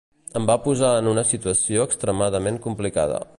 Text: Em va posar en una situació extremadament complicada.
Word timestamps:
Em 0.39 0.45
va 0.51 0.55
posar 0.63 0.89
en 1.01 1.09
una 1.11 1.25
situació 1.33 1.85
extremadament 1.91 2.59
complicada. 2.65 3.23